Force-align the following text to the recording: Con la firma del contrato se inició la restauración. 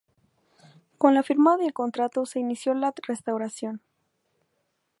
Con 0.97 1.13
la 1.13 1.21
firma 1.21 1.57
del 1.57 1.73
contrato 1.73 2.25
se 2.25 2.39
inició 2.39 2.73
la 2.73 2.91
restauración. 3.07 3.83